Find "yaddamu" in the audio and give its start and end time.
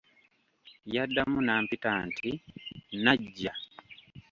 0.93-1.39